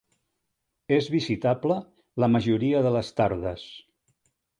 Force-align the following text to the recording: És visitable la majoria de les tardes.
És 0.95 1.09
visitable 1.15 1.77
la 2.23 2.29
majoria 2.37 2.81
de 2.87 2.95
les 2.95 3.13
tardes. 3.21 3.67